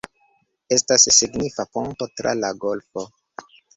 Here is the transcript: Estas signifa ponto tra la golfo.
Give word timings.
Estas 0.77 1.03
signifa 1.17 1.65
ponto 1.77 2.07
tra 2.21 2.33
la 2.41 2.51
golfo. 2.65 3.05